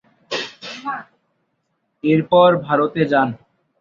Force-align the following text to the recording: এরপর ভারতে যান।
এরপর 2.03 2.49
ভারতে 2.65 3.01
যান। 3.11 3.29